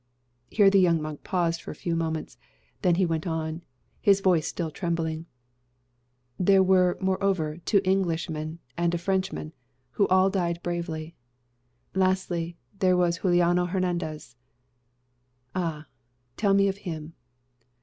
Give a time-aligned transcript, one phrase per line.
[0.49, 2.39] Here the young monk paused for a few moments;
[2.81, 3.61] then went on,
[4.01, 5.27] his voice still trembling:
[6.39, 9.53] "There were, moreover, two Englishmen and a Frenchman,
[9.91, 11.13] who all died bravely.
[11.93, 14.35] Lastly, there was Juliano Hernandez."
[15.53, 15.85] "Ah!
[16.35, 17.13] tell me of him."